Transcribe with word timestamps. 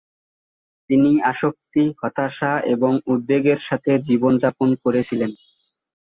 তিনি 0.89 1.11
আসক্তি, 1.23 1.83
হতাশা 1.99 2.51
এবং 2.73 2.91
উদ্বেগের 3.05 3.59
সাথে 3.67 3.91
জীবনযাপন 4.07 4.69
করেছিলেন। 4.83 5.31